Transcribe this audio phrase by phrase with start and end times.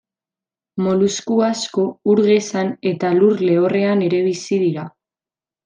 [0.85, 4.91] Molusku asko ur gezan eta lur-lehorrean ere bizi dira.